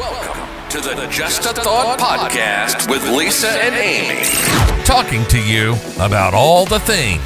Welcome 0.00 0.70
to 0.70 0.80
the 0.80 1.06
Just 1.10 1.44
a 1.44 1.52
Thought 1.52 1.98
podcast 1.98 2.90
with 2.90 3.06
Lisa 3.14 3.50
and 3.50 3.74
Amy, 3.74 4.24
talking 4.82 5.26
to 5.26 5.38
you 5.38 5.74
about 5.96 6.32
all 6.32 6.64
the 6.64 6.80
things. 6.80 7.20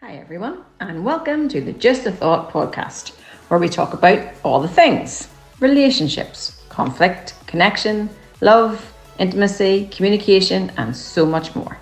Hi, 0.00 0.16
everyone, 0.16 0.64
and 0.80 1.04
welcome 1.04 1.48
to 1.50 1.60
the 1.60 1.72
Just 1.72 2.06
a 2.06 2.10
Thought 2.10 2.50
podcast, 2.50 3.14
where 3.46 3.60
we 3.60 3.68
talk 3.68 3.94
about 3.94 4.34
all 4.42 4.60
the 4.60 4.66
things 4.66 5.28
relationships, 5.60 6.64
conflict, 6.68 7.34
connection, 7.46 8.10
love, 8.40 8.92
intimacy, 9.20 9.88
communication, 9.92 10.72
and 10.76 10.96
so 10.96 11.24
much 11.24 11.54
more. 11.54 11.78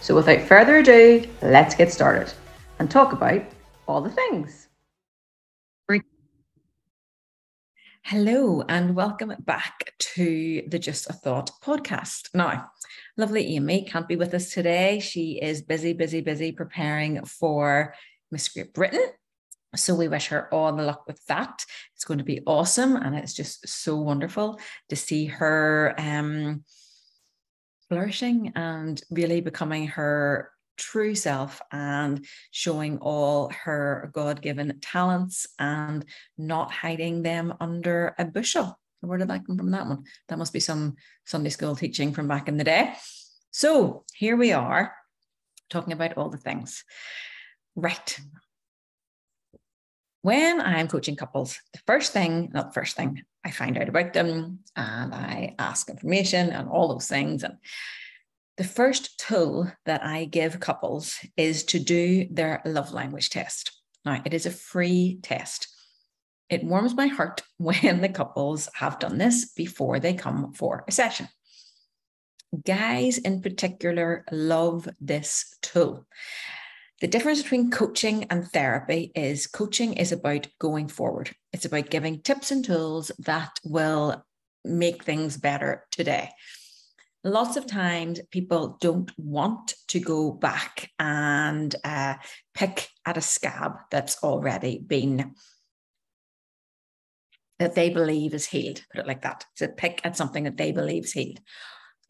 So, 0.00 0.14
without 0.14 0.40
further 0.40 0.78
ado, 0.78 1.28
let's 1.42 1.74
get 1.74 1.92
started 1.92 2.32
and 2.78 2.90
talk 2.90 3.12
about 3.12 3.42
all 3.86 4.00
the 4.00 4.08
things. 4.08 4.61
Hello, 8.04 8.62
and 8.68 8.96
welcome 8.96 9.32
back 9.38 9.94
to 9.98 10.64
the 10.66 10.78
Just 10.78 11.08
a 11.08 11.12
Thought 11.12 11.52
podcast. 11.62 12.34
Now, 12.34 12.70
lovely 13.16 13.54
Amy 13.54 13.84
can't 13.84 14.08
be 14.08 14.16
with 14.16 14.34
us 14.34 14.50
today. 14.50 14.98
She 14.98 15.38
is 15.40 15.62
busy, 15.62 15.92
busy, 15.92 16.20
busy 16.20 16.50
preparing 16.50 17.24
for 17.24 17.94
Miss 18.32 18.48
Great 18.48 18.74
Britain. 18.74 19.06
So 19.76 19.94
we 19.94 20.08
wish 20.08 20.26
her 20.26 20.52
all 20.52 20.72
the 20.72 20.82
luck 20.82 21.06
with 21.06 21.24
that. 21.26 21.64
It's 21.94 22.04
going 22.04 22.18
to 22.18 22.24
be 22.24 22.42
awesome. 22.44 22.96
And 22.96 23.14
it's 23.14 23.34
just 23.34 23.66
so 23.68 23.96
wonderful 23.96 24.60
to 24.88 24.96
see 24.96 25.26
her 25.26 25.94
um, 25.96 26.64
flourishing 27.88 28.52
and 28.56 29.00
really 29.10 29.40
becoming 29.40 29.86
her 29.86 30.50
true 30.82 31.14
self 31.14 31.62
and 31.70 32.26
showing 32.50 32.98
all 32.98 33.50
her 33.64 34.10
God 34.12 34.42
given 34.42 34.78
talents 34.80 35.46
and 35.58 36.04
not 36.36 36.72
hiding 36.72 37.22
them 37.22 37.54
under 37.60 38.14
a 38.18 38.24
bushel. 38.24 38.78
Where 39.00 39.18
did 39.18 39.28
that 39.28 39.46
come 39.46 39.56
from? 39.56 39.70
That 39.70 39.86
one? 39.86 40.04
That 40.28 40.38
must 40.38 40.52
be 40.52 40.60
some 40.60 40.96
Sunday 41.24 41.50
school 41.50 41.76
teaching 41.76 42.12
from 42.12 42.28
back 42.28 42.48
in 42.48 42.56
the 42.56 42.64
day. 42.64 42.94
So 43.52 44.04
here 44.14 44.36
we 44.36 44.52
are 44.52 44.94
talking 45.70 45.92
about 45.92 46.16
all 46.16 46.30
the 46.30 46.36
things. 46.38 46.84
Right. 47.76 48.18
When 50.22 50.60
I'm 50.60 50.88
coaching 50.88 51.16
couples, 51.16 51.58
the 51.72 51.80
first 51.86 52.12
thing, 52.12 52.50
not 52.52 52.68
the 52.68 52.80
first 52.80 52.96
thing, 52.96 53.22
I 53.44 53.50
find 53.50 53.76
out 53.76 53.88
about 53.88 54.12
them 54.12 54.60
and 54.76 55.14
I 55.14 55.54
ask 55.58 55.88
information 55.90 56.50
and 56.50 56.68
all 56.68 56.88
those 56.88 57.08
things. 57.08 57.42
And 57.42 57.56
the 58.56 58.64
first 58.64 59.18
tool 59.18 59.70
that 59.86 60.04
I 60.04 60.26
give 60.26 60.60
couples 60.60 61.18
is 61.36 61.64
to 61.64 61.78
do 61.78 62.26
their 62.30 62.60
love 62.64 62.92
language 62.92 63.30
test. 63.30 63.72
Now, 64.04 64.20
it 64.24 64.34
is 64.34 64.46
a 64.46 64.50
free 64.50 65.20
test. 65.22 65.68
It 66.50 66.64
warms 66.64 66.94
my 66.94 67.06
heart 67.06 67.42
when 67.56 68.00
the 68.00 68.08
couples 68.08 68.68
have 68.74 68.98
done 68.98 69.18
this 69.18 69.52
before 69.52 70.00
they 70.00 70.14
come 70.14 70.52
for 70.52 70.84
a 70.86 70.92
session. 70.92 71.28
Guys, 72.66 73.16
in 73.16 73.40
particular, 73.40 74.26
love 74.30 74.86
this 75.00 75.56
tool. 75.62 76.06
The 77.00 77.06
difference 77.08 77.42
between 77.42 77.70
coaching 77.70 78.24
and 78.24 78.46
therapy 78.46 79.10
is 79.14 79.46
coaching 79.46 79.94
is 79.94 80.12
about 80.12 80.46
going 80.58 80.88
forward. 80.88 81.34
It's 81.52 81.64
about 81.64 81.90
giving 81.90 82.20
tips 82.20 82.50
and 82.50 82.62
tools 82.62 83.10
that 83.20 83.58
will 83.64 84.24
make 84.64 85.02
things 85.02 85.38
better 85.38 85.86
today 85.90 86.28
lots 87.24 87.56
of 87.56 87.66
times 87.66 88.20
people 88.30 88.76
don't 88.80 89.12
want 89.16 89.74
to 89.88 90.00
go 90.00 90.32
back 90.32 90.90
and 90.98 91.74
uh, 91.84 92.14
pick 92.54 92.88
at 93.06 93.16
a 93.16 93.20
scab 93.20 93.72
that's 93.90 94.22
already 94.22 94.78
been 94.78 95.34
that 97.58 97.74
they 97.76 97.90
believe 97.90 98.34
is 98.34 98.46
healed 98.46 98.82
put 98.90 99.00
it 99.00 99.06
like 99.06 99.22
that. 99.22 99.44
To 99.56 99.68
pick 99.68 100.00
at 100.04 100.16
something 100.16 100.44
that 100.44 100.56
they 100.56 100.72
believe 100.72 101.04
is 101.04 101.12
healed. 101.12 101.38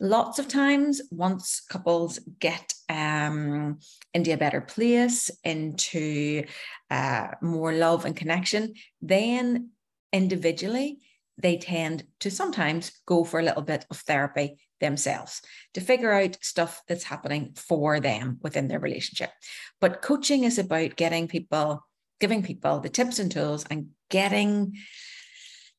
Lots 0.00 0.38
of 0.38 0.48
times 0.48 1.00
once 1.10 1.60
couples 1.60 2.18
get 2.40 2.72
um, 2.88 3.78
into 4.14 4.32
a 4.32 4.36
better 4.36 4.60
place 4.60 5.30
into 5.44 6.44
uh, 6.90 7.28
more 7.40 7.72
love 7.72 8.04
and 8.04 8.16
connection 8.16 8.74
then 9.00 9.70
individually 10.12 10.98
they 11.38 11.56
tend 11.56 12.04
to 12.20 12.30
sometimes 12.30 12.92
go 13.06 13.24
for 13.24 13.40
a 13.40 13.42
little 13.42 13.62
bit 13.62 13.86
of 13.90 13.98
therapy 13.98 14.58
themselves 14.80 15.40
to 15.74 15.80
figure 15.80 16.12
out 16.12 16.36
stuff 16.42 16.82
that's 16.88 17.04
happening 17.04 17.52
for 17.56 18.00
them 18.00 18.38
within 18.42 18.68
their 18.68 18.80
relationship. 18.80 19.30
But 19.80 20.02
coaching 20.02 20.44
is 20.44 20.58
about 20.58 20.96
getting 20.96 21.28
people, 21.28 21.84
giving 22.20 22.42
people 22.42 22.80
the 22.80 22.88
tips 22.88 23.18
and 23.18 23.30
tools 23.30 23.64
and 23.70 23.88
getting 24.10 24.76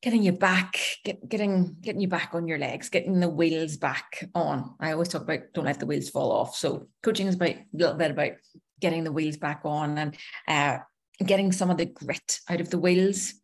getting 0.02 0.22
you 0.22 0.32
back, 0.32 0.78
get, 1.02 1.26
getting 1.26 1.76
getting 1.80 2.00
you 2.00 2.08
back 2.08 2.30
on 2.34 2.46
your 2.46 2.58
legs, 2.58 2.90
getting 2.90 3.20
the 3.20 3.28
wheels 3.28 3.78
back 3.78 4.28
on. 4.34 4.74
I 4.80 4.92
always 4.92 5.08
talk 5.08 5.22
about 5.22 5.40
don't 5.54 5.64
let 5.64 5.80
the 5.80 5.86
wheels 5.86 6.10
fall 6.10 6.32
off. 6.32 6.56
So 6.56 6.88
coaching 7.02 7.26
is 7.26 7.36
about 7.36 7.50
a 7.50 7.64
little 7.72 7.94
bit 7.94 8.10
about 8.10 8.32
getting 8.80 9.04
the 9.04 9.12
wheels 9.12 9.38
back 9.38 9.62
on 9.64 9.96
and 9.96 10.16
uh, 10.46 10.78
getting 11.24 11.52
some 11.52 11.70
of 11.70 11.78
the 11.78 11.86
grit 11.86 12.40
out 12.50 12.60
of 12.60 12.70
the 12.70 12.78
wheels 12.78 13.34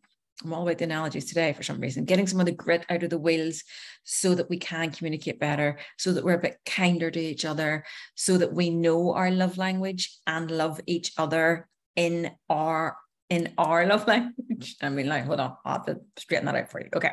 I'm 0.43 0.53
all 0.53 0.63
about 0.63 0.77
the 0.79 0.85
analogies 0.85 1.25
today 1.25 1.53
for 1.53 1.63
some 1.63 1.79
reason, 1.79 2.05
getting 2.05 2.27
some 2.27 2.39
of 2.39 2.45
the 2.45 2.51
grit 2.51 2.85
out 2.89 3.03
of 3.03 3.09
the 3.09 3.17
wheels 3.17 3.63
so 4.03 4.35
that 4.35 4.49
we 4.49 4.57
can 4.57 4.91
communicate 4.91 5.39
better, 5.39 5.79
so 5.97 6.13
that 6.13 6.23
we're 6.23 6.33
a 6.33 6.41
bit 6.41 6.57
kinder 6.65 7.11
to 7.11 7.19
each 7.19 7.45
other, 7.45 7.85
so 8.15 8.37
that 8.37 8.53
we 8.53 8.69
know 8.69 9.13
our 9.13 9.31
love 9.31 9.57
language 9.57 10.17
and 10.27 10.49
love 10.49 10.81
each 10.87 11.11
other 11.17 11.67
in 11.95 12.31
our 12.49 12.97
in 13.29 13.53
our 13.57 13.85
love 13.87 14.07
language. 14.07 14.75
I 14.81 14.89
mean, 14.89 15.07
like, 15.07 15.25
hold 15.25 15.39
on, 15.39 15.55
I'll 15.65 15.73
have 15.73 15.85
to 15.85 16.01
straighten 16.17 16.45
that 16.45 16.55
out 16.55 16.71
for 16.71 16.81
you. 16.81 16.89
Okay. 16.95 17.11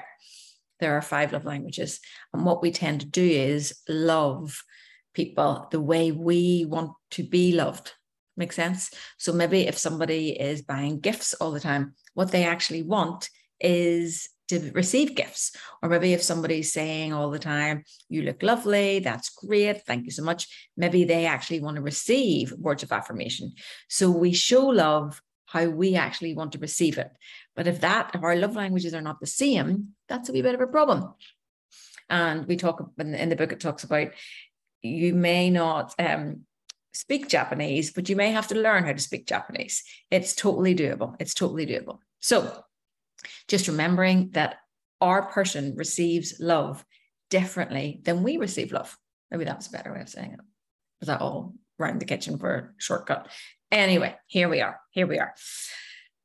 There 0.81 0.97
are 0.97 1.03
five 1.03 1.33
love 1.33 1.45
languages. 1.45 2.01
And 2.33 2.45
what 2.45 2.63
we 2.63 2.71
tend 2.71 3.01
to 3.01 3.07
do 3.07 3.25
is 3.25 3.81
love 3.89 4.63
people 5.13 5.67
the 5.73 5.81
way 5.81 6.13
we 6.13 6.65
want 6.69 6.93
to 7.13 7.25
be 7.25 7.53
loved. 7.53 7.93
Make 8.39 8.53
sense? 8.53 8.91
So 9.19 9.33
maybe 9.33 9.67
if 9.67 9.77
somebody 9.77 10.31
is 10.31 10.63
buying 10.63 11.01
gifts 11.01 11.35
all 11.35 11.51
the 11.51 11.61
time, 11.61 11.95
what 12.15 12.31
they 12.31 12.45
actually 12.45 12.85
want 12.85 13.29
is 13.61 14.29
to 14.47 14.71
receive 14.73 15.17
gifts. 15.17 15.57
Or 15.83 15.89
maybe 15.89 16.13
if 16.13 16.23
somebody's 16.23 16.73
saying 16.73 17.13
all 17.13 17.31
the 17.31 17.41
time, 17.41 17.83
you 18.09 18.23
look 18.23 18.43
lovely, 18.43 19.01
that's 19.01 19.29
great, 19.31 19.85
thank 19.85 20.05
you 20.05 20.13
so 20.13 20.23
much. 20.23 20.71
Maybe 20.77 21.05
they 21.05 21.27
actually 21.27 21.61
want 21.61 21.77
to 21.77 21.83
receive 21.83 22.53
words 22.53 22.85
of 22.85 22.93
affirmation. 22.93 23.55
So 23.89 24.09
we 24.09 24.33
show 24.33 24.67
love 24.67 25.21
how 25.47 25.67
we 25.67 25.97
actually 25.97 26.35
want 26.35 26.53
to 26.53 26.59
receive 26.59 26.97
it. 26.97 27.11
But 27.57 27.67
if 27.67 27.81
that, 27.81 28.13
if 28.15 28.23
our 28.23 28.37
love 28.37 28.55
languages 28.55 28.95
are 28.95 29.03
not 29.03 29.19
the 29.19 29.27
same, 29.27 29.89
that's 30.09 30.29
a 30.29 30.33
wee 30.33 30.43
bit 30.43 30.55
of 30.55 30.61
a 30.61 30.67
problem. 30.69 31.13
And 32.09 32.47
we 32.47 32.57
talk 32.57 32.89
in 32.99 33.29
the 33.29 33.37
book, 33.37 33.53
it 33.53 33.61
talks 33.61 33.83
about 33.83 34.09
you 34.81 35.15
may 35.15 35.51
not 35.51 35.93
um, 35.99 36.45
speak 36.99 37.29
Japanese, 37.29 37.93
but 37.93 38.09
you 38.09 38.17
may 38.17 38.33
have 38.33 38.49
to 38.49 38.57
learn 38.57 38.85
how 38.85 38.93
to 38.93 38.99
speak 38.99 39.25
Japanese. 39.25 39.85
It's 40.11 40.35
totally 40.35 40.75
doable. 40.75 41.15
It's 41.21 41.33
totally 41.33 41.65
doable. 41.65 41.99
So 42.19 42.65
just 43.47 43.69
remembering 43.69 44.31
that 44.33 44.57
our 45.01 45.23
person 45.23 45.77
receives 45.77 46.41
love 46.41 46.85
differently 47.31 48.01
than 48.03 48.25
we 48.25 48.37
receive 48.37 48.73
love. 48.73 48.97
Maybe 49.31 49.45
that's 49.45 49.69
a 49.69 49.71
better 49.71 49.93
way 49.93 50.01
of 50.01 50.09
saying 50.09 50.33
it. 50.33 50.41
Was 50.99 51.07
that 51.07 51.21
all 51.21 51.55
around 51.79 52.01
the 52.01 52.05
kitchen 52.05 52.37
for 52.37 52.55
a 52.55 52.83
shortcut? 52.83 53.29
Anyway, 53.71 54.17
here 54.27 54.49
we 54.49 54.61
are. 54.61 54.81
Here 54.91 55.07
we 55.07 55.21
are. 55.21 55.33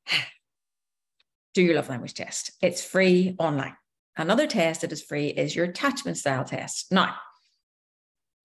Do 1.54 1.62
your 1.62 1.76
love 1.76 1.88
language 1.88 2.14
test. 2.14 2.50
It's 2.60 2.84
free 2.84 3.36
online. 3.38 3.76
Another 4.16 4.48
test 4.48 4.80
that 4.80 4.90
is 4.90 5.02
free 5.02 5.28
is 5.28 5.54
your 5.54 5.66
attachment 5.66 6.16
style 6.16 6.44
test. 6.44 6.90
Now, 6.90 7.14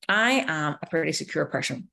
I 0.07 0.45
am 0.47 0.75
a 0.79 0.85
pretty 0.85 1.13
secure 1.13 1.45
person 1.45 1.89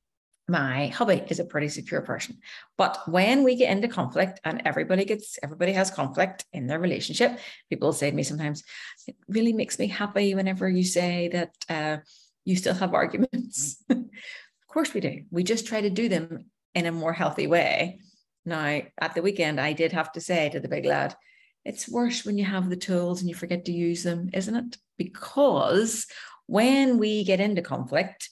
my 0.49 0.89
hubby 0.89 1.25
is 1.29 1.41
a 1.41 1.45
pretty 1.45 1.69
secure 1.69 2.01
person. 2.01 2.39
But 2.79 2.99
when 3.09 3.43
we 3.43 3.57
get 3.57 3.71
into 3.71 3.89
conflict, 3.89 4.41
and 4.45 4.63
everybody 4.65 5.05
gets, 5.05 5.39
everybody 5.43 5.73
has 5.73 5.91
conflict 5.91 6.45
in 6.53 6.67
their 6.67 6.79
relationship, 6.79 7.39
people 7.69 7.93
say 7.93 8.11
to 8.11 8.17
me 8.17 8.23
sometimes, 8.23 8.63
it 9.07 9.17
really 9.29 9.53
makes 9.53 9.79
me 9.79 9.89
happy 9.89 10.35
whenever 10.35 10.69
you 10.69 10.85
say 10.85 11.29
that 11.29 11.53
uh, 11.69 11.99
you 12.45 12.57
still 12.57 12.75
have 12.75 12.95
arguments. 12.95 13.83
of 13.91 14.07
course 14.69 14.95
we 14.95 15.01
do. 15.01 15.23
We 15.31 15.43
just 15.43 15.67
try 15.67 15.81
to 15.81 15.91
do 15.91 16.09
them 16.09 16.47
in 16.75 16.87
a 16.87 16.93
more 16.93 17.13
healthy 17.13 17.49
way. 17.49 17.99
Now, 18.45 18.83
at 18.99 19.15
the 19.15 19.23
weekend, 19.23 19.61
I 19.61 19.73
did 19.73 19.93
have 19.93 20.13
to 20.13 20.21
say 20.21 20.49
to 20.51 20.61
the 20.61 20.69
big 20.69 20.85
lad, 20.85 21.17
it's 21.65 21.89
worse 21.89 22.25
when 22.25 22.39
you 22.39 22.45
have 22.45 22.71
the 22.71 22.77
tools 22.77 23.21
and 23.21 23.29
you 23.29 23.35
forget 23.35 23.65
to 23.65 23.73
use 23.73 24.05
them, 24.05 24.31
isn't 24.33 24.55
it? 24.55 24.79
Because 24.97 26.07
when 26.47 26.99
we 26.99 27.25
get 27.25 27.41
into 27.41 27.61
conflict, 27.61 28.31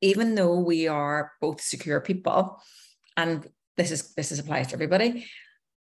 even 0.00 0.34
though 0.34 0.58
we 0.58 0.88
are 0.88 1.32
both 1.40 1.60
secure 1.60 2.00
people, 2.00 2.60
and 3.16 3.46
this 3.76 3.90
is 3.90 4.14
this 4.14 4.32
is 4.32 4.38
applies 4.38 4.68
to 4.68 4.74
everybody, 4.74 5.26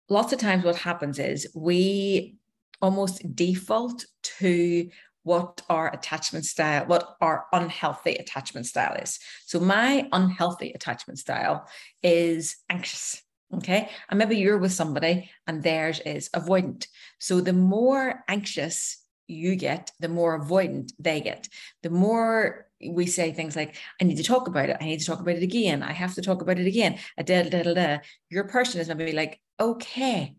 lots 0.10 0.34
of 0.34 0.40
times 0.40 0.64
what 0.64 0.76
happens 0.76 1.20
is 1.20 1.48
we 1.56 2.36
almost 2.82 3.36
default 3.36 4.06
to 4.24 4.90
what 5.24 5.62
our 5.70 5.94
attachment 5.94 6.46
style, 6.46 6.86
what 6.86 7.16
our 7.22 7.46
unhealthy 7.52 8.16
attachment 8.16 8.66
style 8.66 8.96
is. 8.96 9.20
So 9.46 9.60
my 9.60 10.08
unhealthy 10.12 10.72
attachment 10.72 11.20
style 11.20 11.68
is 12.02 12.56
anxious. 12.70 13.22
Okay. 13.56 13.90
And 14.10 14.20
maybe 14.20 14.38
you're 14.38 14.60
with 14.60 14.72
somebody 14.72 15.30
and 15.48 15.62
theirs 15.62 16.00
is 16.06 16.30
avoidant. 16.30 16.88
So 17.20 17.42
the 17.42 17.54
more 17.54 18.24
anxious 18.28 18.99
you 19.30 19.56
get, 19.56 19.92
the 20.00 20.10
more 20.10 20.40
avoidant 20.40 20.92
they 21.00 21.22
get. 21.22 21.48
The 21.84 21.90
more 21.90 22.68
we 22.86 23.06
say 23.06 23.32
things 23.32 23.56
like, 23.56 23.76
I 24.02 24.06
need 24.06 24.18
to 24.18 24.24
talk 24.24 24.48
about 24.48 24.70
it. 24.70 24.78
I 24.80 24.86
need 24.86 25.00
to 25.00 25.06
talk 25.06 25.20
about 25.20 25.36
it 25.36 25.44
again. 25.44 25.84
I 25.84 25.92
have 25.92 26.16
to 26.16 26.22
talk 26.22 26.42
about 26.42 26.60
it 26.60 26.68
again. 26.68 26.98
Da, 27.24 27.44
da, 27.44 27.64
da, 27.64 27.74
da. 27.74 27.98
Your 28.30 28.46
person 28.46 28.82
is 28.82 28.88
going 28.88 29.00
to 29.00 29.06
be 29.06 29.12
like, 29.12 29.40
okay, 29.60 30.36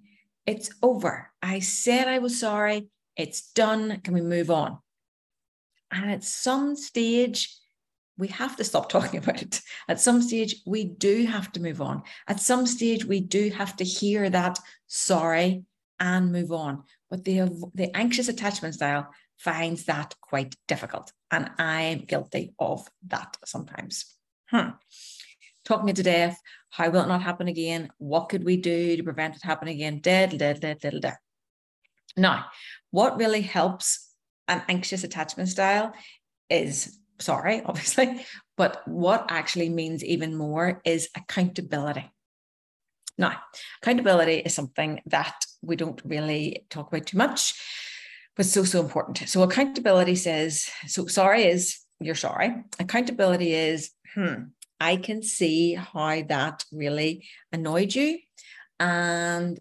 it's 0.46 0.70
over. 0.82 1.30
I 1.42 1.60
said 1.60 2.08
I 2.08 2.18
was 2.18 2.40
sorry. 2.40 2.88
It's 3.16 3.52
done. 3.52 4.00
Can 4.02 4.14
we 4.14 4.22
move 4.22 4.50
on? 4.50 4.78
And 5.90 6.10
at 6.10 6.24
some 6.24 6.76
stage, 6.76 7.54
we 8.16 8.28
have 8.28 8.56
to 8.56 8.64
stop 8.64 8.88
talking 8.90 9.22
about 9.22 9.42
it. 9.42 9.60
At 9.88 10.00
some 10.00 10.22
stage, 10.22 10.56
we 10.66 10.84
do 10.84 11.26
have 11.26 11.52
to 11.52 11.60
move 11.60 11.80
on. 11.80 12.02
At 12.26 12.40
some 12.40 12.66
stage, 12.66 13.04
we 13.04 13.20
do 13.20 13.50
have 13.50 13.76
to 13.76 13.84
hear 13.84 14.30
that 14.30 14.58
sorry 14.86 15.64
and 15.98 16.32
move 16.32 16.52
on. 16.52 16.84
But 17.10 17.24
the, 17.24 17.40
the 17.74 17.94
anxious 17.96 18.28
attachment 18.28 18.74
style 18.74 19.10
finds 19.36 19.84
that 19.84 20.14
quite 20.20 20.54
difficult. 20.68 21.12
And 21.30 21.50
I'm 21.58 22.00
guilty 22.00 22.54
of 22.58 22.86
that 23.08 23.36
sometimes. 23.44 24.16
Hmm. 24.50 24.70
Talking 25.64 25.94
to 25.94 26.02
death, 26.02 26.38
how 26.70 26.90
will 26.90 27.02
it 27.02 27.08
not 27.08 27.22
happen 27.22 27.48
again? 27.48 27.90
What 27.98 28.28
could 28.28 28.44
we 28.44 28.56
do 28.56 28.96
to 28.96 29.02
prevent 29.02 29.36
it 29.36 29.42
happening 29.42 29.76
again? 29.76 30.00
Dead, 30.00 30.36
dead, 30.38 30.60
dead, 30.60 30.78
dead, 30.80 31.00
dead. 31.00 31.16
Now, 32.16 32.46
what 32.90 33.18
really 33.18 33.42
helps 33.42 34.14
an 34.48 34.62
anxious 34.68 35.04
attachment 35.04 35.48
style 35.48 35.92
is 36.48 36.98
sorry, 37.18 37.62
obviously, 37.66 38.24
but 38.56 38.82
what 38.86 39.26
actually 39.28 39.68
means 39.68 40.04
even 40.04 40.34
more 40.36 40.80
is 40.84 41.08
accountability. 41.16 42.10
Now, 43.20 43.36
accountability 43.82 44.38
is 44.38 44.54
something 44.54 45.00
that 45.06 45.44
we 45.62 45.76
don't 45.76 46.00
really 46.04 46.66
talk 46.70 46.88
about 46.88 47.06
too 47.06 47.18
much 47.18 47.54
but 48.36 48.46
so, 48.46 48.64
so 48.64 48.80
important. 48.80 49.28
So 49.28 49.42
accountability 49.42 50.14
says, 50.14 50.70
so 50.86 51.06
sorry 51.06 51.44
is 51.44 51.78
you're 52.00 52.14
sorry. 52.14 52.64
Accountability 52.78 53.52
is, 53.52 53.90
hmm, 54.14 54.44
I 54.80 54.96
can 54.96 55.22
see 55.22 55.74
how 55.74 56.22
that 56.22 56.64
really 56.72 57.28
annoyed 57.52 57.94
you. 57.94 58.18
And 58.78 59.60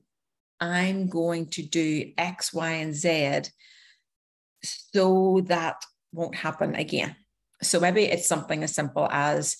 I'm 0.61 1.07
going 1.07 1.47
to 1.47 1.61
do 1.61 2.13
X, 2.17 2.53
Y, 2.53 2.71
and 2.71 2.95
Z 2.95 3.49
so 4.63 5.41
that 5.47 5.83
won't 6.13 6.35
happen 6.35 6.75
again. 6.75 7.17
So 7.61 7.81
maybe 7.81 8.03
it's 8.03 8.27
something 8.27 8.63
as 8.63 8.73
simple 8.73 9.09
as 9.11 9.57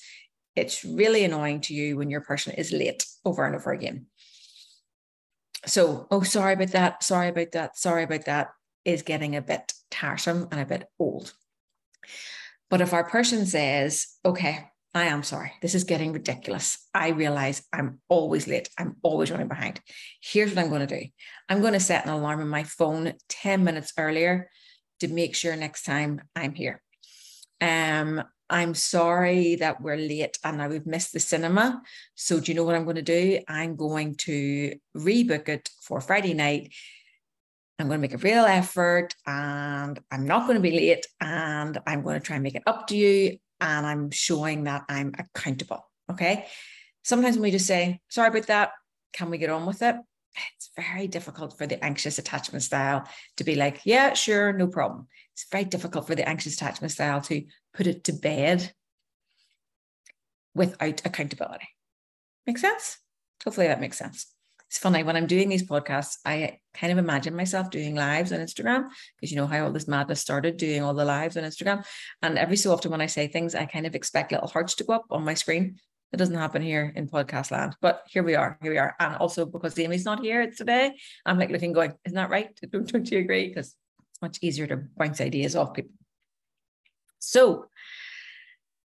it's 0.60 0.84
really 0.84 1.24
annoying 1.24 1.62
to 1.62 1.74
you 1.74 1.98
when 1.98 2.10
your 2.10 2.22
person 2.22 2.54
is 2.54 2.72
late 2.72 3.06
over 3.26 3.46
and 3.46 3.56
over 3.56 3.72
again. 3.72 4.08
So, 5.66 6.08
oh, 6.10 6.22
sorry 6.24 6.54
about 6.54 6.70
that. 6.70 7.04
Sorry 7.04 7.30
about 7.30 7.52
that. 7.54 7.78
Sorry 7.78 8.04
about 8.04 8.26
that 8.26 8.50
is 8.86 9.02
getting 9.02 9.36
a 9.36 9.42
bit 9.42 9.74
tiresome 9.92 10.48
and 10.52 10.62
a 10.62 10.66
bit 10.66 10.88
old. 11.00 11.34
But 12.70 12.82
if 12.82 12.94
our 12.94 13.04
person 13.04 13.46
says, 13.46 14.08
okay, 14.24 14.70
I 14.94 15.06
am 15.06 15.22
sorry, 15.22 15.52
this 15.62 15.76
is 15.76 15.84
getting 15.84 16.14
ridiculous. 16.14 16.88
I 16.94 17.10
realize 17.10 17.62
I'm 17.72 18.00
always 18.10 18.48
late. 18.48 18.70
I'm 18.78 18.96
always 19.04 19.32
running 19.32 19.48
behind. 19.48 19.80
Here's 20.22 20.54
what 20.54 20.64
I'm 20.64 20.70
going 20.70 20.88
to 20.88 21.00
do 21.00 21.06
I'm 21.48 21.62
going 21.62 21.74
to 21.74 21.80
set 21.80 22.06
an 22.06 22.12
alarm 22.12 22.42
on 22.42 22.48
my 22.48 22.64
phone 22.64 23.14
10 23.30 23.64
minutes 23.64 23.94
earlier 23.98 24.50
to 25.00 25.08
make 25.08 25.36
sure 25.36 25.56
next 25.56 25.84
time 25.84 26.22
I'm 26.36 26.54
here. 26.54 26.82
Um, 27.62 28.24
I'm 28.50 28.74
sorry 28.74 29.56
that 29.57 29.81
we're 29.81 29.98
late 29.98 30.38
and 30.44 30.57
now 30.57 30.69
we've 30.69 30.86
missed 30.86 31.13
the 31.13 31.19
cinema. 31.19 31.81
So, 32.16 32.40
do 32.40 32.51
you 32.51 32.56
know 32.56 32.63
what 32.63 32.75
I'm 32.75 32.84
going 32.84 32.96
to 32.96 33.01
do? 33.01 33.40
I'm 33.48 33.75
going 33.75 34.16
to 34.16 34.75
rebook 34.96 35.50
it 35.50 35.69
for 35.81 36.01
Friday 36.01 36.34
night 36.34 36.72
I'm 37.80 37.88
going 37.88 37.98
to 37.98 38.01
make 38.01 38.13
a 38.13 38.18
real 38.18 38.44
effort 38.44 39.16
and 39.25 40.00
I'm 40.12 40.25
not 40.25 40.46
going 40.46 40.56
to 40.56 40.62
be 40.62 40.72
late 40.72 41.07
and 41.22 41.80
I'm 41.88 42.04
going 42.04 42.19
to 42.19 42.25
try 42.25 42.36
and 42.36 42.44
make 42.44 42.56
it 42.56 42.63
up 42.68 42.88
to 42.88 42.98
you. 42.98 43.38
And 43.62 43.86
I'm 43.86 44.12
showing 44.12 44.66
that 44.66 44.84
I'm 44.90 45.13
accountable. 45.18 45.90
Okay. 46.12 46.46
Sometimes 47.04 47.36
when 47.36 47.44
we 47.44 47.51
just 47.51 47.68
say, 47.68 48.01
sorry 48.10 48.30
about 48.30 48.48
that, 48.48 48.72
can 49.13 49.30
we 49.30 49.38
get 49.38 49.50
on 49.50 49.66
with 49.66 49.81
it? 49.81 49.96
It's 50.56 50.72
very 50.75 51.07
difficult 51.07 51.57
for 51.57 51.68
the 51.68 51.84
anxious 51.84 52.19
attachment 52.19 52.63
style 52.63 53.07
to 53.38 53.44
be 53.44 53.56
like, 53.56 53.81
yeah, 53.86 54.13
sure, 54.13 54.54
no 54.54 54.68
problem. 54.68 55.07
It's 55.34 55.46
very 55.51 55.66
difficult 55.66 56.06
for 56.06 56.16
the 56.16 56.28
anxious 56.28 56.56
attachment 56.56 56.92
style 56.92 57.22
to 57.22 57.44
put 57.74 57.88
it 57.88 58.04
to 58.06 58.13
bed 58.13 58.74
without 60.54 61.06
accountability. 61.06 61.68
Make 62.45 62.57
sense? 62.57 62.98
Hopefully 63.44 63.68
that 63.68 63.81
makes 63.81 63.98
sense 63.98 64.33
it's 64.69 64.77
funny 64.77 65.01
when 65.01 65.16
I'm 65.16 65.25
doing 65.25 65.50
these 65.50 65.68
podcasts, 65.68 66.18
I 66.25 66.60
kind 66.75 66.94
of 66.94 67.00
imagine 67.00 67.36
myself 67.36 67.71
doing 67.71 67.95
lives 67.95 68.31
on 68.31 68.39
Instagram 68.39 68.88
because 69.16 69.31
you 69.31 69.38
know 69.38 69.48
how 69.48 69.66
all 69.66 69.71
this 69.71 69.88
madness 69.88 70.21
started 70.21 70.57
doing 70.57 70.83
all 70.83 70.94
the 70.94 71.06
lives 71.06 71.38
on 71.38 71.44
Instagram. 71.44 71.83
And 72.21 72.38
every 72.38 72.56
so 72.56 72.71
often 72.71 72.92
when 72.92 73.01
I 73.01 73.07
say 73.07 73.27
things, 73.27 73.56
I 73.56 73.66
kind 73.66 73.88
of 73.88 73.95
expect 73.95 74.31
little 74.31 74.48
hearts 74.48 74.75
to 74.75 74.83
go 74.83 74.94
up 74.94 75.06
on 75.10 75.25
my 75.25 75.33
screen. 75.33 75.80
It 76.13 76.18
doesn't 76.18 76.36
happen 76.36 76.62
here 76.62 76.94
in 76.95 77.07
podcast 77.07 77.50
land, 77.50 77.77
but 77.81 78.04
here 78.10 78.22
we 78.22 78.36
are. 78.36 78.60
Here 78.62 78.72
we 78.72 78.77
are. 78.77 78.95
And 79.00 79.15
also 79.15 79.48
because 79.48 79.77
Amy's 79.80 80.06
not 80.06 80.22
here 80.22 80.51
today, 80.51 80.94
I'm 81.25 81.39
like 81.39 81.50
looking, 81.50 81.74
going, 81.74 81.94
isn't 82.06 82.15
that 82.15 82.30
right? 82.30 82.50
Don't, 82.72 82.88
don't 82.92 83.10
you 83.10 83.18
agree? 83.18 83.48
Because 83.48 83.75
it's 84.12 84.22
much 84.22 84.38
easier 84.44 84.68
to 84.68 84.83
bounce 84.98 85.19
ideas 85.19 85.56
off 85.56 85.74
people. 85.74 85.99
So 87.19 87.66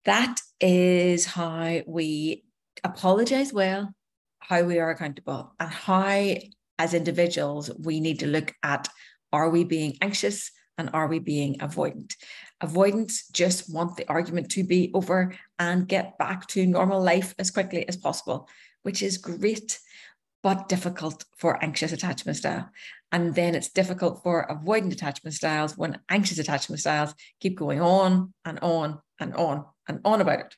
that 0.06 0.40
is 0.60 1.26
how 1.26 1.82
we 1.88 2.44
apologize 2.84 3.52
well 3.52 3.94
how 4.48 4.62
we 4.62 4.78
are 4.80 4.92
accountable 4.92 5.54
and 5.60 5.72
how, 5.72 6.36
as 6.78 6.94
individuals, 6.94 7.72
we 7.80 8.00
need 8.00 8.20
to 8.20 8.28
look 8.28 8.54
at 8.62 8.88
are 9.34 9.50
we 9.50 9.64
being 9.64 9.98
anxious 10.02 10.52
and 10.78 10.90
are 10.94 11.08
we 11.08 11.20
being 11.20 11.56
avoidant? 11.56 12.14
Avoidance 12.62 13.28
just 13.30 13.74
want 13.74 13.98
the 13.98 14.08
argument 14.08 14.52
to 14.52 14.64
be 14.64 14.92
over 14.94 15.34
and 15.58 15.88
get 15.88 16.18
back 16.18 16.48
to 16.48 16.66
normal 16.66 17.02
life 17.02 17.34
as 17.40 17.50
quickly 17.50 17.88
as 17.88 17.98
possible, 17.98 18.48
which 18.84 19.02
is 19.02 19.18
great, 19.18 19.80
but 20.44 20.70
difficult 20.70 21.26
for 21.38 21.64
anxious 21.64 21.92
attachment 21.92 22.38
style. 22.38 22.70
And 23.16 23.34
then 23.34 23.56
it's 23.56 23.70
difficult 23.70 24.22
for 24.24 24.46
avoidant 24.46 24.92
attachment 24.92 25.36
styles 25.36 25.78
when 25.78 26.00
anxious 26.10 26.38
attachment 26.38 26.82
styles 26.82 27.14
keep 27.40 27.58
going 27.58 27.80
on 27.80 28.34
and 28.44 28.60
on 28.60 29.00
and 29.22 29.34
on 29.36 29.64
and 29.88 30.02
on 30.04 30.20
about 30.20 30.42
it. 30.42 30.56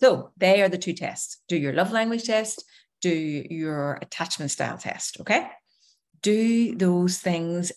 So 0.00 0.30
they 0.38 0.62
are 0.62 0.70
the 0.70 0.78
two 0.78 0.94
tests. 0.94 1.42
Do 1.48 1.56
your 1.58 1.74
love 1.74 1.92
language 1.92 2.24
test, 2.24 2.64
do 3.02 3.10
your 3.10 3.98
attachment 4.00 4.50
style 4.50 4.78
test. 4.78 5.20
Okay. 5.20 5.46
Do 6.22 6.74
those 6.74 7.18
things 7.18 7.70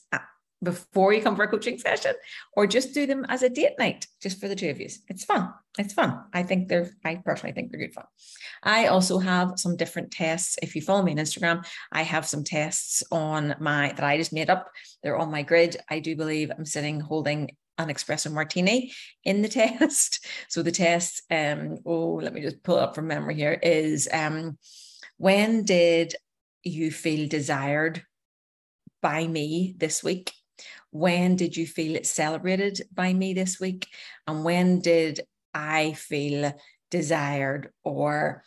before 0.63 1.11
you 1.13 1.21
come 1.21 1.35
for 1.35 1.43
a 1.43 1.47
coaching 1.47 1.77
session 1.77 2.13
or 2.53 2.67
just 2.67 2.93
do 2.93 3.05
them 3.05 3.25
as 3.29 3.41
a 3.41 3.49
date 3.49 3.73
night 3.79 4.07
just 4.21 4.39
for 4.39 4.47
the 4.47 4.55
two 4.55 4.69
of 4.69 4.79
you. 4.79 4.87
It's 5.07 5.25
fun. 5.25 5.53
It's 5.77 5.93
fun. 5.93 6.23
I 6.33 6.43
think 6.43 6.67
they're, 6.67 6.91
I 7.03 7.15
personally 7.15 7.53
think 7.53 7.71
they're 7.71 7.79
good 7.79 7.93
fun. 7.93 8.05
I 8.61 8.87
also 8.87 9.17
have 9.19 9.53
some 9.59 9.75
different 9.75 10.11
tests. 10.11 10.57
If 10.61 10.75
you 10.75 10.81
follow 10.81 11.01
me 11.01 11.13
on 11.13 11.17
Instagram, 11.17 11.65
I 11.91 12.03
have 12.03 12.25
some 12.25 12.43
tests 12.43 13.03
on 13.11 13.55
my, 13.59 13.93
that 13.93 14.03
I 14.03 14.17
just 14.17 14.33
made 14.33 14.49
up. 14.49 14.69
They're 15.01 15.17
on 15.17 15.31
my 15.31 15.41
grid. 15.41 15.77
I 15.89 15.99
do 15.99 16.15
believe 16.15 16.51
I'm 16.51 16.65
sitting 16.65 16.99
holding 16.99 17.51
an 17.77 17.89
espresso 17.89 18.31
martini 18.31 18.91
in 19.23 19.41
the 19.41 19.49
test. 19.49 20.25
So 20.47 20.61
the 20.61 20.71
test, 20.71 21.23
um, 21.31 21.79
oh, 21.85 22.19
let 22.21 22.33
me 22.33 22.41
just 22.41 22.61
pull 22.63 22.77
up 22.77 22.93
from 22.93 23.07
memory 23.07 23.35
here, 23.35 23.59
is 23.61 24.07
um, 24.13 24.57
when 25.17 25.63
did 25.63 26.15
you 26.63 26.91
feel 26.91 27.27
desired 27.27 28.03
by 29.01 29.25
me 29.25 29.73
this 29.77 30.03
week? 30.03 30.33
When 30.91 31.35
did 31.35 31.55
you 31.55 31.65
feel 31.65 32.03
celebrated 32.03 32.81
by 32.93 33.13
me 33.13 33.33
this 33.33 33.59
week? 33.59 33.87
And 34.27 34.43
when 34.43 34.81
did 34.81 35.21
I 35.53 35.93
feel 35.93 36.53
desired 36.89 37.71
or 37.83 38.43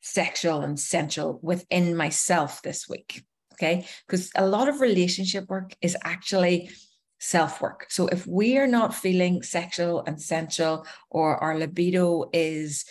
sexual 0.00 0.62
and 0.62 0.78
sensual 0.78 1.38
within 1.42 1.96
myself 1.96 2.62
this 2.62 2.88
week? 2.88 3.24
Okay. 3.54 3.86
Because 4.06 4.30
a 4.36 4.46
lot 4.46 4.68
of 4.68 4.80
relationship 4.80 5.48
work 5.48 5.74
is 5.82 5.96
actually 6.02 6.70
self 7.18 7.60
work. 7.60 7.86
So 7.90 8.06
if 8.06 8.26
we 8.26 8.56
are 8.56 8.66
not 8.66 8.94
feeling 8.94 9.42
sexual 9.42 10.02
and 10.06 10.20
sensual, 10.20 10.86
or 11.10 11.36
our 11.36 11.58
libido 11.58 12.30
is 12.32 12.84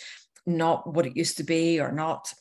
not 0.46 0.94
what 0.94 1.06
it 1.06 1.16
used 1.16 1.38
to 1.38 1.44
be, 1.44 1.80
or 1.80 1.90
not 1.90 2.32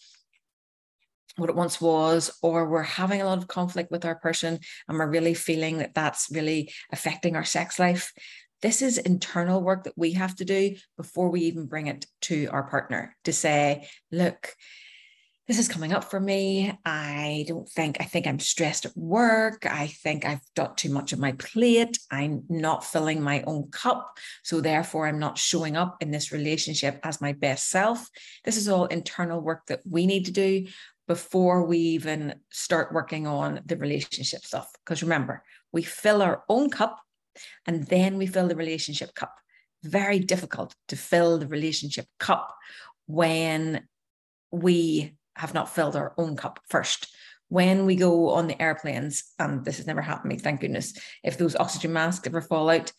what 1.40 1.50
it 1.50 1.56
once 1.56 1.82
was, 1.82 2.32
or 2.42 2.68
we're 2.68 2.82
having 2.84 3.22
a 3.22 3.26
lot 3.26 3.38
of 3.38 3.48
conflict 3.48 3.92
with 3.92 4.06
our 4.06 4.16
person 4.16 4.60
and 4.88 4.98
we're 4.98 5.10
really 5.10 5.34
feeling 5.34 5.80
that 5.80 5.94
that's 5.94 6.28
really 6.32 6.72
affecting 6.92 7.36
our 7.36 7.46
sex 7.46 7.80
life. 7.80 8.14
This 8.62 8.82
is 8.82 8.98
internal 8.98 9.62
work 9.62 9.86
that 9.86 9.98
we 9.98 10.14
have 10.14 10.36
to 10.36 10.46
do 10.46 10.76
before 10.98 11.30
we 11.30 11.42
even 11.42 11.66
bring 11.66 11.88
it 11.88 12.06
to 12.24 12.48
our 12.48 12.64
partner 12.64 13.16
to 13.24 13.32
say, 13.32 13.88
look, 14.12 14.54
this 15.50 15.58
is 15.58 15.68
coming 15.68 15.94
up 15.94 16.04
for 16.04 16.20
me. 16.20 16.78
I 16.86 17.44
don't 17.48 17.68
think, 17.68 17.98
I 18.00 18.04
think 18.04 18.28
I'm 18.28 18.38
stressed 18.38 18.86
at 18.86 18.96
work. 18.96 19.66
I 19.66 19.88
think 19.88 20.24
I've 20.24 20.44
got 20.56 20.78
too 20.78 20.92
much 20.92 21.12
of 21.12 21.18
my 21.18 21.32
plate. 21.32 21.98
I'm 22.12 22.44
not 22.50 22.86
filling 22.86 23.20
my 23.20 23.42
own 23.48 23.72
cup. 23.72 24.20
So 24.44 24.62
therefore, 24.62 25.08
I'm 25.08 25.18
not 25.18 25.40
showing 25.40 25.76
up 25.76 25.98
in 26.02 26.12
this 26.12 26.32
relationship 26.32 27.00
as 27.02 27.20
my 27.20 27.34
best 27.34 27.68
self. 27.72 28.08
This 28.46 28.58
is 28.58 28.70
all 28.70 28.86
internal 28.86 29.42
work 29.42 29.66
that 29.70 29.82
we 29.90 30.06
need 30.06 30.26
to 30.26 30.32
do 30.32 30.68
before 31.10 31.66
we 31.66 31.80
even 31.80 32.36
start 32.52 32.94
working 32.94 33.26
on 33.26 33.62
the 33.66 33.76
relationship 33.76 34.46
stuff. 34.46 34.72
Because 34.86 35.02
remember, 35.02 35.44
we 35.72 35.82
fill 35.82 36.22
our 36.22 36.44
own 36.48 36.70
cup 36.70 37.00
and 37.66 37.88
then 37.88 38.16
we 38.20 38.28
fill 38.28 38.48
the 38.48 38.56
relationship 38.56 39.16
cup. 39.16 39.34
Very 39.84 40.20
difficult 40.20 40.76
to 40.88 40.96
fill 40.96 41.40
the 41.40 41.48
relationship 41.48 42.06
cup 42.20 42.56
when 43.08 43.88
we 44.52 45.16
have 45.36 45.56
not 45.56 45.74
filled 45.74 45.96
our 45.96 46.14
own 46.16 46.38
cup 46.38 46.60
first. 46.70 47.08
When 47.48 47.88
we 47.88 47.96
go 47.96 48.30
on 48.30 48.46
the 48.46 48.62
airplanes, 48.62 49.34
and 49.40 49.66
this 49.66 49.78
has 49.78 49.88
never 49.88 50.04
happened 50.04 50.30
to 50.30 50.36
me, 50.36 50.40
thank 50.40 50.62
goodness, 50.62 50.94
if 51.24 51.40
those 51.40 51.56
oxygen 51.56 51.92
masks 51.92 52.28
ever 52.28 52.42
fall 52.42 52.70
out, 52.70 52.92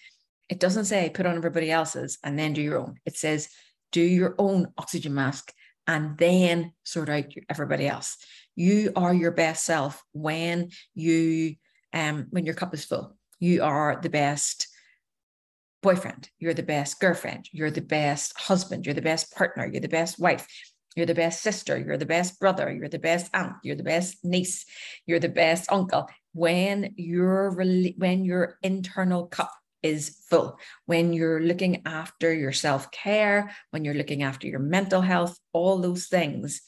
it 0.49 0.59
doesn't 0.59 0.87
say 0.87 1.13
put 1.15 1.27
on 1.27 1.37
everybody 1.37 1.71
else's 1.71 2.19
and 2.25 2.37
then 2.37 2.55
do 2.55 2.61
your 2.61 2.81
own. 2.81 2.99
It 3.07 3.17
says 3.17 3.51
do 3.93 4.03
your 4.03 4.35
own 4.37 4.67
oxygen 4.79 5.15
mask 5.15 5.53
and 5.91 6.17
then 6.19 6.73
sort 6.85 7.09
out 7.09 7.25
everybody 7.49 7.89
else. 7.89 8.17
You 8.55 8.93
are 8.95 9.13
your 9.13 9.33
best 9.33 9.65
self 9.65 10.03
when 10.13 10.71
you 10.95 11.57
um 11.93 12.27
when 12.31 12.45
your 12.47 12.55
cup 12.55 12.73
is 12.75 12.85
full. 12.85 13.17
You 13.41 13.65
are 13.65 13.99
the 14.01 14.09
best 14.09 14.69
boyfriend, 15.83 16.29
you're 16.39 16.55
the 16.55 16.63
best 16.63 17.01
girlfriend, 17.01 17.49
you're 17.53 17.73
the 17.73 17.81
best 17.81 18.39
husband, 18.39 18.87
you're 18.87 18.95
the 18.95 19.11
best 19.13 19.35
partner, 19.35 19.67
you're 19.67 19.81
the 19.81 19.89
best 19.89 20.21
wife, 20.21 20.47
you're 20.95 21.07
the 21.07 21.15
best 21.15 21.43
sister, 21.43 21.77
you're 21.77 21.97
the 21.97 22.07
best 22.07 22.39
brother, 22.39 22.71
you're 22.73 22.89
the 22.89 22.99
best 22.99 23.29
aunt, 23.35 23.57
you're 23.65 23.77
the 23.83 23.83
best 23.83 24.25
niece, 24.25 24.67
you're 25.07 25.19
the 25.19 25.29
best 25.29 25.73
uncle. 25.73 26.07
When 26.33 26.95
your 26.97 27.51
when 27.97 28.25
your 28.25 28.59
internal 28.63 29.27
cup 29.27 29.51
is 29.83 30.19
full, 30.29 30.59
when 30.87 31.13
you're 31.13 31.41
looking 31.41 31.83
after 31.87 32.33
your 32.33 32.53
self-care, 32.53 33.51
when 33.71 33.85
you're 33.85 33.95
looking 33.95 34.23
after 34.23 34.47
your 34.47 34.61
mental 34.61 35.01
health, 35.01 35.39
all 35.53 35.79
those 35.79 36.07
things, 36.07 36.63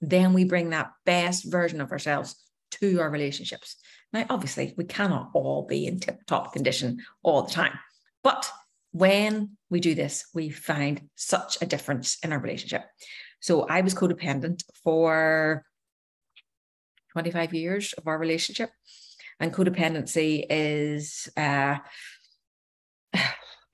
then 0.00 0.32
we 0.32 0.44
bring 0.44 0.70
that 0.70 0.92
best 1.04 1.50
version 1.50 1.80
of 1.80 1.92
ourselves 1.92 2.36
to 2.72 3.00
our 3.00 3.10
relationships. 3.10 3.76
Now, 4.12 4.26
obviously, 4.30 4.74
we 4.76 4.84
cannot 4.84 5.30
all 5.34 5.66
be 5.66 5.86
in 5.86 6.00
tip-top 6.00 6.52
condition 6.52 6.98
all 7.22 7.42
the 7.42 7.52
time, 7.52 7.78
but 8.22 8.50
when 8.92 9.56
we 9.70 9.80
do 9.80 9.94
this, 9.94 10.26
we 10.32 10.50
find 10.50 11.08
such 11.16 11.58
a 11.60 11.66
difference 11.66 12.18
in 12.22 12.32
our 12.32 12.38
relationship. 12.38 12.82
So 13.40 13.62
I 13.62 13.80
was 13.80 13.94
codependent 13.94 14.62
for 14.84 15.64
25 17.10 17.54
years 17.54 17.92
of 17.94 18.06
our 18.06 18.18
relationship. 18.18 18.70
And 19.40 19.52
codependency 19.52 20.44
is 20.48 21.28
uh, 21.36 21.78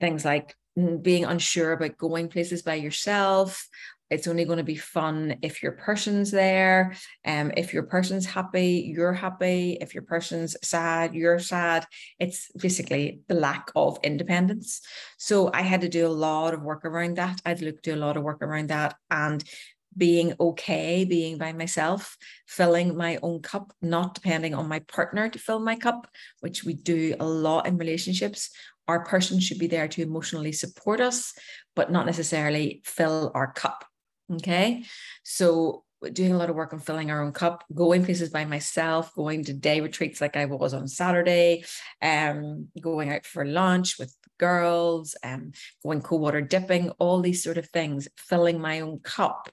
things 0.01 0.25
like 0.25 0.55
being 1.01 1.23
unsure 1.25 1.71
about 1.71 1.97
going 1.97 2.27
places 2.27 2.61
by 2.61 2.75
yourself, 2.75 3.67
it's 4.11 4.27
only 4.27 4.43
going 4.43 4.57
to 4.57 4.63
be 4.63 4.75
fun 4.75 5.37
if 5.41 5.63
your 5.63 5.71
person's 5.71 6.31
there. 6.31 6.93
Um, 7.25 7.53
if 7.55 7.73
your 7.73 7.83
person's 7.83 8.25
happy, 8.25 8.91
you're 8.93 9.13
happy. 9.13 9.77
If 9.79 9.93
your 9.93 10.03
person's 10.03 10.57
sad, 10.61 11.15
you're 11.15 11.39
sad. 11.39 11.87
It's 12.19 12.51
basically 12.51 13.21
the 13.29 13.35
lack 13.35 13.71
of 13.73 13.99
independence. 14.03 14.81
So 15.17 15.49
I 15.53 15.61
had 15.61 15.81
to 15.81 15.89
do 15.89 16.05
a 16.05 16.09
lot 16.09 16.53
of 16.53 16.61
work 16.61 16.83
around 16.83 17.15
that. 17.17 17.39
I'd 17.45 17.61
look 17.61 17.81
do 17.81 17.95
a 17.95 18.03
lot 18.03 18.17
of 18.17 18.23
work 18.23 18.41
around 18.41 18.67
that 18.67 18.95
and 19.09 19.41
being 19.95 20.33
okay 20.39 21.03
being 21.03 21.37
by 21.37 21.51
myself, 21.51 22.17
filling 22.47 22.95
my 22.95 23.19
own 23.21 23.41
cup, 23.41 23.73
not 23.81 24.15
depending 24.15 24.53
on 24.53 24.67
my 24.67 24.79
partner 24.79 25.27
to 25.29 25.39
fill 25.39 25.59
my 25.59 25.75
cup, 25.75 26.07
which 26.39 26.63
we 26.63 26.73
do 26.73 27.15
a 27.19 27.25
lot 27.25 27.67
in 27.67 27.77
relationships. 27.77 28.51
Our 28.87 29.05
person 29.05 29.39
should 29.39 29.59
be 29.59 29.67
there 29.67 29.87
to 29.87 30.01
emotionally 30.01 30.51
support 30.51 30.99
us, 30.99 31.33
but 31.75 31.91
not 31.91 32.05
necessarily 32.05 32.81
fill 32.85 33.31
our 33.33 33.51
cup. 33.51 33.85
Okay. 34.33 34.83
So 35.23 35.83
doing 36.13 36.31
a 36.33 36.37
lot 36.37 36.49
of 36.49 36.55
work 36.55 36.73
on 36.73 36.79
filling 36.79 37.11
our 37.11 37.21
own 37.21 37.31
cup, 37.31 37.63
going 37.73 38.03
places 38.03 38.29
by 38.29 38.45
myself, 38.45 39.13
going 39.13 39.43
to 39.45 39.53
day 39.53 39.81
retreats 39.81 40.19
like 40.19 40.35
I 40.35 40.45
was 40.45 40.73
on 40.73 40.87
Saturday, 40.87 41.63
um, 42.01 42.69
going 42.79 43.11
out 43.11 43.25
for 43.25 43.45
lunch 43.45 43.99
with 43.99 44.15
girls, 44.39 45.15
um, 45.23 45.51
going 45.83 46.01
cold 46.01 46.21
water 46.21 46.41
dipping, 46.41 46.89
all 46.91 47.21
these 47.21 47.43
sort 47.43 47.57
of 47.57 47.69
things, 47.69 48.07
filling 48.17 48.59
my 48.59 48.79
own 48.79 48.99
cup, 48.99 49.49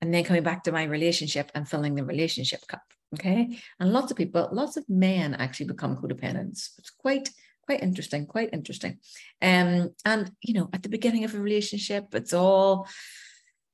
and 0.00 0.14
then 0.14 0.24
coming 0.24 0.42
back 0.42 0.64
to 0.64 0.72
my 0.72 0.84
relationship 0.84 1.50
and 1.54 1.68
filling 1.68 1.94
the 1.94 2.04
relationship 2.04 2.60
cup. 2.66 2.82
Okay. 3.14 3.58
And 3.80 3.92
lots 3.92 4.10
of 4.10 4.16
people, 4.16 4.48
lots 4.52 4.76
of 4.76 4.88
men 4.88 5.34
actually 5.34 5.66
become 5.66 5.96
codependents. 5.96 6.70
It's 6.78 6.90
quite 6.90 7.30
quite 7.68 7.82
interesting, 7.82 8.24
quite 8.24 8.48
interesting. 8.54 8.98
Um, 9.42 9.90
and 10.06 10.32
you 10.42 10.54
know, 10.54 10.70
at 10.72 10.82
the 10.82 10.88
beginning 10.88 11.24
of 11.24 11.34
a 11.34 11.38
relationship, 11.38 12.14
it's 12.14 12.32
all 12.32 12.88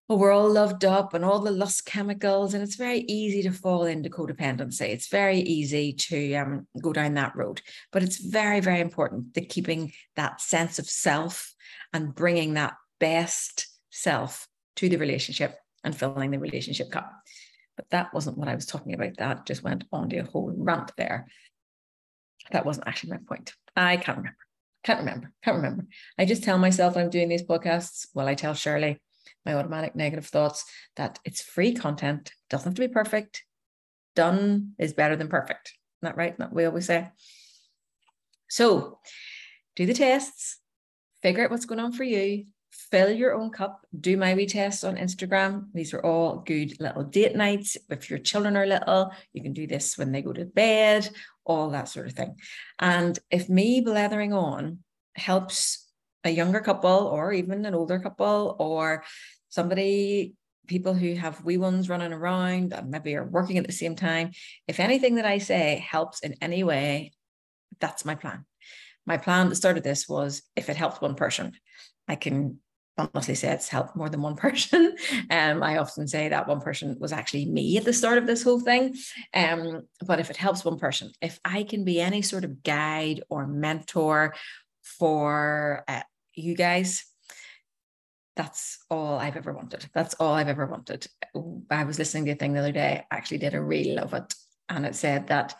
well, 0.08 0.18
we're 0.18 0.32
all 0.32 0.50
loved 0.50 0.84
up 0.84 1.14
and 1.14 1.24
all 1.24 1.38
the 1.38 1.52
lust 1.52 1.86
chemicals, 1.86 2.54
and 2.54 2.62
it's 2.62 2.74
very 2.74 3.04
easy 3.08 3.40
to 3.44 3.52
fall 3.52 3.84
into 3.84 4.10
codependency. 4.10 4.88
It's 4.88 5.06
very 5.06 5.38
easy 5.38 5.92
to 5.92 6.34
um, 6.34 6.66
go 6.82 6.92
down 6.92 7.14
that 7.14 7.36
road, 7.36 7.62
but 7.92 8.02
it's 8.02 8.18
very, 8.18 8.58
very 8.58 8.80
important 8.80 9.32
that 9.34 9.48
keeping 9.48 9.92
that 10.16 10.40
sense 10.40 10.80
of 10.80 10.86
self 10.86 11.54
and 11.92 12.14
bringing 12.14 12.54
that 12.54 12.74
best 12.98 13.68
self 13.90 14.48
to 14.76 14.88
the 14.88 14.96
relationship 14.96 15.56
and 15.84 15.96
filling 15.96 16.32
the 16.32 16.40
relationship 16.40 16.90
cup. 16.90 17.12
But 17.76 17.88
that 17.90 18.12
wasn't 18.12 18.38
what 18.38 18.48
I 18.48 18.56
was 18.56 18.66
talking 18.66 18.92
about. 18.92 19.18
That 19.18 19.46
just 19.46 19.62
went 19.62 19.84
on 19.92 20.08
to 20.08 20.18
a 20.18 20.24
whole 20.24 20.52
rant 20.56 20.90
there. 20.96 21.28
That 22.50 22.66
wasn't 22.66 22.88
actually 22.88 23.12
my 23.12 23.20
point. 23.26 23.54
I 23.76 23.96
can't 23.96 24.18
remember. 24.18 24.38
Can't 24.84 25.00
remember. 25.00 25.32
Can't 25.42 25.56
remember. 25.56 25.86
I 26.18 26.24
just 26.24 26.44
tell 26.44 26.58
myself 26.58 26.96
I'm 26.96 27.10
doing 27.10 27.28
these 27.28 27.42
podcasts. 27.42 28.06
Well, 28.14 28.28
I 28.28 28.34
tell 28.34 28.54
Shirley 28.54 29.00
my 29.44 29.54
automatic 29.54 29.94
negative 29.94 30.26
thoughts 30.26 30.64
that 30.96 31.18
it's 31.24 31.42
free 31.42 31.74
content, 31.74 32.32
doesn't 32.50 32.70
have 32.70 32.74
to 32.74 32.88
be 32.88 32.92
perfect. 32.92 33.44
Done 34.14 34.72
is 34.78 34.92
better 34.92 35.16
than 35.16 35.28
perfect. 35.28 35.74
Isn't 36.02 36.12
that 36.12 36.16
right? 36.16 36.38
That 36.38 36.52
we 36.52 36.64
always 36.64 36.86
say. 36.86 37.08
So 38.48 39.00
do 39.76 39.86
the 39.86 39.94
tests, 39.94 40.58
figure 41.22 41.44
out 41.44 41.50
what's 41.50 41.66
going 41.66 41.80
on 41.80 41.92
for 41.92 42.04
you, 42.04 42.44
fill 42.90 43.10
your 43.10 43.34
own 43.34 43.50
cup, 43.50 43.86
do 43.98 44.16
my 44.16 44.34
wee 44.34 44.46
tests 44.46 44.84
on 44.84 44.96
Instagram. 44.96 45.66
These 45.72 45.94
are 45.94 46.04
all 46.04 46.38
good 46.38 46.80
little 46.80 47.04
date 47.04 47.36
nights. 47.36 47.76
If 47.88 48.10
your 48.10 48.18
children 48.18 48.56
are 48.56 48.66
little, 48.66 49.12
you 49.32 49.42
can 49.42 49.52
do 49.52 49.66
this 49.66 49.98
when 49.98 50.12
they 50.12 50.22
go 50.22 50.32
to 50.32 50.44
bed, 50.44 51.08
all 51.44 51.70
that 51.70 51.88
sort 51.88 52.06
of 52.06 52.12
thing. 52.12 52.36
And 52.78 53.18
if 53.30 53.48
me 53.48 53.80
blethering 53.80 54.32
on 54.32 54.78
helps 55.14 55.88
a 56.24 56.30
younger 56.30 56.60
couple 56.60 56.90
or 56.90 57.32
even 57.32 57.64
an 57.66 57.74
older 57.74 57.98
couple 57.98 58.56
or 58.58 59.04
somebody 59.48 60.34
people 60.66 60.94
who 60.94 61.14
have 61.14 61.44
wee 61.44 61.58
ones 61.58 61.88
running 61.88 62.12
around 62.12 62.72
and 62.72 62.90
maybe 62.90 63.14
are 63.14 63.24
working 63.24 63.58
at 63.58 63.66
the 63.66 63.72
same 63.72 63.94
time 63.94 64.30
if 64.66 64.80
anything 64.80 65.16
that 65.16 65.26
i 65.26 65.38
say 65.38 65.84
helps 65.86 66.20
in 66.20 66.34
any 66.40 66.64
way 66.64 67.12
that's 67.80 68.04
my 68.04 68.14
plan 68.14 68.44
my 69.06 69.18
plan 69.18 69.46
at 69.46 69.50
the 69.50 69.56
start 69.56 69.76
of 69.76 69.82
this 69.82 70.08
was 70.08 70.42
if 70.56 70.70
it 70.70 70.76
helps 70.76 71.00
one 71.00 71.14
person 71.14 71.52
i 72.08 72.16
can 72.16 72.58
honestly 72.96 73.34
say 73.34 73.50
it's 73.50 73.68
helped 73.68 73.96
more 73.96 74.08
than 74.08 74.22
one 74.22 74.36
person 74.46 74.96
um, 75.30 75.62
i 75.62 75.78
often 75.78 76.06
say 76.06 76.28
that 76.28 76.46
one 76.46 76.60
person 76.60 76.96
was 77.00 77.12
actually 77.12 77.46
me 77.46 77.76
at 77.76 77.84
the 77.84 77.92
start 77.92 78.18
of 78.18 78.26
this 78.26 78.42
whole 78.42 78.60
thing 78.60 78.94
um, 79.34 79.82
but 80.06 80.20
if 80.20 80.30
it 80.30 80.36
helps 80.36 80.64
one 80.64 80.78
person 80.78 81.10
if 81.20 81.40
i 81.44 81.62
can 81.62 81.84
be 81.84 82.00
any 82.00 82.22
sort 82.22 82.44
of 82.44 82.62
guide 82.62 83.22
or 83.28 83.46
mentor 83.46 84.34
for 84.82 85.84
uh, 85.88 86.02
you 86.34 86.54
guys 86.54 87.04
that's 88.36 88.78
all 88.90 89.18
I've 89.18 89.36
ever 89.36 89.52
wanted. 89.52 89.86
That's 89.94 90.14
all 90.14 90.34
I've 90.34 90.48
ever 90.48 90.66
wanted. 90.66 91.06
I 91.70 91.84
was 91.84 91.98
listening 91.98 92.24
to 92.26 92.32
a 92.32 92.34
thing 92.34 92.52
the 92.52 92.60
other 92.60 92.72
day, 92.72 93.04
I 93.10 93.16
actually 93.16 93.38
did, 93.38 93.54
I 93.54 93.58
really 93.58 93.94
love 93.94 94.12
it. 94.14 94.34
And 94.68 94.84
it 94.84 94.96
said 94.96 95.28
that 95.28 95.54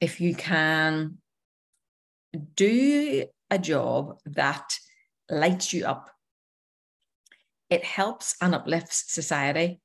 if 0.00 0.20
you 0.20 0.34
can 0.34 1.18
do 2.54 3.24
a 3.50 3.58
job 3.58 4.18
that 4.26 4.72
lights 5.30 5.72
you 5.72 5.86
up, 5.86 6.10
it 7.70 7.84
helps 7.84 8.34
and 8.40 8.54
uplifts 8.54 9.12
society, 9.12 9.80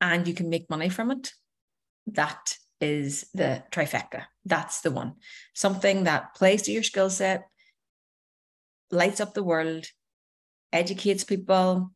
and 0.00 0.26
you 0.26 0.34
can 0.34 0.48
make 0.48 0.70
money 0.70 0.88
from 0.88 1.10
it. 1.10 1.32
That 2.06 2.56
is 2.80 3.26
the 3.34 3.64
trifecta. 3.70 4.24
That's 4.44 4.80
the 4.80 4.90
one. 4.90 5.14
Something 5.54 6.04
that 6.04 6.34
plays 6.34 6.62
to 6.62 6.72
your 6.72 6.82
skill 6.82 7.10
set, 7.10 7.48
lights 8.90 9.20
up 9.20 9.34
the 9.34 9.42
world, 9.42 9.86
educates 10.72 11.24
people, 11.24 11.92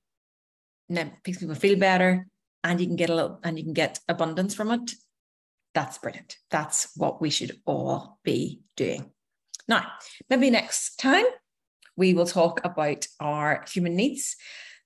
makes 0.88 1.38
people 1.38 1.54
feel 1.54 1.78
better, 1.78 2.26
and 2.64 2.80
you 2.80 2.86
can 2.86 2.96
get 2.96 3.10
a 3.10 3.14
little 3.14 3.40
and 3.42 3.58
you 3.58 3.64
can 3.64 3.72
get 3.72 4.00
abundance 4.08 4.54
from 4.54 4.70
it. 4.70 4.92
That's 5.74 5.98
brilliant. 5.98 6.36
That's 6.50 6.90
what 6.96 7.20
we 7.20 7.30
should 7.30 7.60
all 7.64 8.18
be 8.22 8.60
doing. 8.76 9.10
Now, 9.68 9.86
maybe 10.28 10.50
next 10.50 10.96
time 10.96 11.24
we 11.96 12.14
will 12.14 12.26
talk 12.26 12.60
about 12.64 13.06
our 13.20 13.64
human 13.72 13.96
needs 13.96 14.36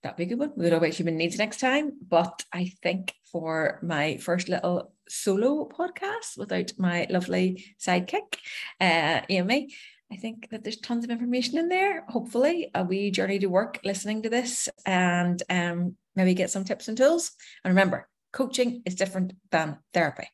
that'd 0.06 0.16
be 0.16 0.22
a 0.22 0.26
good 0.26 0.38
one. 0.38 0.52
We'll 0.56 0.70
talk 0.70 0.78
about 0.78 0.94
human 0.94 1.16
needs 1.16 1.36
next 1.36 1.58
time. 1.58 1.92
But 2.06 2.44
I 2.52 2.72
think 2.82 3.12
for 3.32 3.80
my 3.82 4.18
first 4.18 4.48
little 4.48 4.92
solo 5.08 5.68
podcast 5.68 6.36
without 6.36 6.72
my 6.78 7.06
lovely 7.10 7.74
sidekick, 7.80 8.36
uh, 8.80 9.22
Amy, 9.28 9.74
I 10.12 10.16
think 10.16 10.50
that 10.50 10.62
there's 10.62 10.78
tons 10.78 11.04
of 11.04 11.10
information 11.10 11.58
in 11.58 11.68
there. 11.68 12.04
Hopefully, 12.08 12.70
a 12.72 12.84
wee 12.84 13.10
journey 13.10 13.40
to 13.40 13.48
work 13.48 13.80
listening 13.84 14.22
to 14.22 14.30
this 14.30 14.68
and 14.84 15.42
um, 15.50 15.96
maybe 16.14 16.34
get 16.34 16.50
some 16.50 16.64
tips 16.64 16.86
and 16.86 16.96
tools. 16.96 17.32
And 17.64 17.72
remember, 17.72 18.08
coaching 18.32 18.82
is 18.86 18.94
different 18.94 19.32
than 19.50 19.78
therapy. 19.92 20.28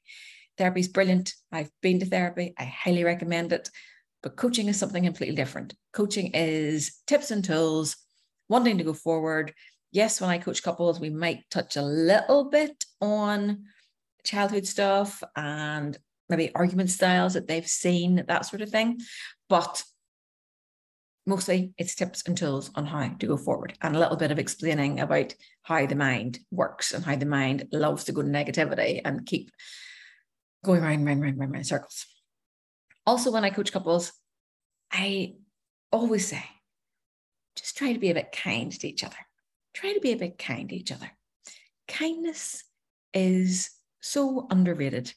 Therapy 0.58 0.80
is 0.80 0.88
brilliant. 0.88 1.32
I've 1.50 1.70
been 1.80 2.00
to 2.00 2.06
therapy, 2.06 2.52
I 2.58 2.64
highly 2.64 3.04
recommend 3.04 3.54
it. 3.54 3.70
But 4.22 4.36
coaching 4.36 4.68
is 4.68 4.78
something 4.78 5.04
completely 5.04 5.34
different. 5.34 5.74
Coaching 5.92 6.30
is 6.34 7.00
tips 7.06 7.30
and 7.30 7.44
tools, 7.44 7.96
wanting 8.48 8.78
to 8.78 8.84
go 8.84 8.92
forward. 8.92 9.52
Yes, 9.90 10.20
when 10.20 10.30
I 10.30 10.38
coach 10.38 10.62
couples, 10.62 11.00
we 11.00 11.10
might 11.10 11.48
touch 11.50 11.76
a 11.76 11.82
little 11.82 12.44
bit 12.44 12.84
on 13.00 13.64
childhood 14.24 14.66
stuff 14.66 15.22
and 15.34 15.98
maybe 16.28 16.54
argument 16.54 16.90
styles 16.90 17.34
that 17.34 17.48
they've 17.48 17.66
seen, 17.66 18.24
that 18.28 18.46
sort 18.46 18.62
of 18.62 18.70
thing. 18.70 19.00
But 19.48 19.82
mostly 21.26 21.72
it's 21.78 21.94
tips 21.94 22.22
and 22.26 22.36
tools 22.36 22.70
on 22.74 22.86
how 22.86 23.08
to 23.08 23.26
go 23.26 23.36
forward 23.36 23.74
and 23.80 23.94
a 23.94 23.98
little 23.98 24.16
bit 24.16 24.30
of 24.30 24.38
explaining 24.38 25.00
about 25.00 25.34
how 25.62 25.86
the 25.86 25.94
mind 25.94 26.40
works 26.50 26.92
and 26.92 27.04
how 27.04 27.16
the 27.16 27.26
mind 27.26 27.68
loves 27.72 28.04
to 28.04 28.12
go 28.12 28.22
to 28.22 28.28
negativity 28.28 29.00
and 29.04 29.26
keep 29.26 29.50
going 30.64 30.82
round, 30.82 31.04
round, 31.04 31.22
round, 31.22 31.38
round, 31.38 31.52
round 31.52 31.66
circles. 31.66 32.06
Also, 33.06 33.30
when 33.30 33.44
I 33.44 33.50
coach 33.50 33.72
couples, 33.72 34.12
I 34.90 35.34
always 35.90 36.26
say, 36.26 36.44
just 37.56 37.76
try 37.76 37.92
to 37.92 37.98
be 37.98 38.10
a 38.10 38.14
bit 38.14 38.32
kind 38.32 38.72
to 38.72 38.88
each 38.88 39.04
other. 39.04 39.16
Try 39.74 39.92
to 39.94 40.00
be 40.00 40.12
a 40.12 40.16
bit 40.16 40.38
kind 40.38 40.68
to 40.68 40.76
each 40.76 40.92
other. 40.92 41.10
Kindness 41.88 42.64
is 43.12 43.70
so 44.00 44.46
underrated. 44.50 45.12